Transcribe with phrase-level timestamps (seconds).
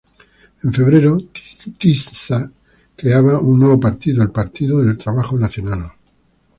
[0.63, 1.15] En febrero
[1.77, 2.51] Tisza
[2.95, 5.93] creaba un nuevo partido, el Partido del Trabajo Nacional.